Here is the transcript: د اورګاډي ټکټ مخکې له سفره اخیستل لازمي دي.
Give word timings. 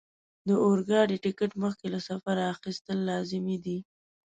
د 0.47 0.49
اورګاډي 0.65 1.17
ټکټ 1.23 1.51
مخکې 1.63 1.85
له 1.93 1.99
سفره 2.07 2.41
اخیستل 2.55 2.97
لازمي 3.09 3.57
دي. 3.65 3.77